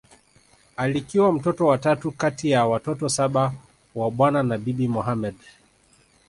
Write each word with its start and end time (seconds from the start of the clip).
Alikiwa 0.77 1.31
mtoto 1.33 1.65
wa 1.67 1.77
tatu 1.77 2.11
kati 2.11 2.49
ya 2.51 2.65
watoto 2.65 3.09
saba 3.09 3.53
wa 3.95 4.11
Bwana 4.11 4.43
na 4.43 4.57
Bibi 4.57 4.87
Mohamed 4.87 5.35